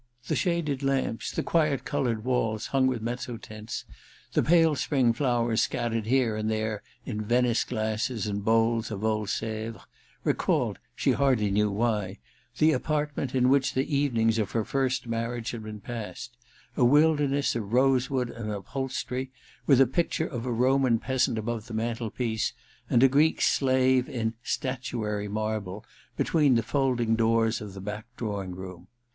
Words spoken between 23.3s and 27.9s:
slave in * statuary marble' between the folding doors of the